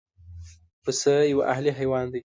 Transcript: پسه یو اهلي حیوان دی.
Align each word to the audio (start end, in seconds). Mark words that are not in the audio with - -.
پسه 0.83 1.13
یو 1.31 1.39
اهلي 1.53 1.71
حیوان 1.79 2.05
دی. 2.13 2.19